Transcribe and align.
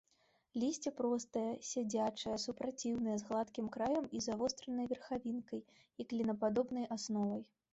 Лісце 0.61 0.91
простае, 0.99 1.49
сядзячае, 1.71 2.33
супраціўнае, 2.45 3.15
з 3.25 3.29
гладкім 3.29 3.69
краем 3.75 4.09
і 4.19 4.23
завостранай 4.27 4.91
верхавінкай 4.95 5.61
і 5.77 6.01
клінападобнай 6.13 6.85
асновай. 6.99 7.41